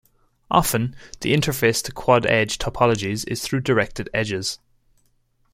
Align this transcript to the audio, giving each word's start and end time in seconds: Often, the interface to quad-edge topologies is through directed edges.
Often, 0.49 0.95
the 1.19 1.31
interface 1.31 1.83
to 1.83 1.91
quad-edge 1.91 2.57
topologies 2.57 3.23
is 3.27 3.43
through 3.43 3.59
directed 3.59 4.09
edges. 4.15 4.57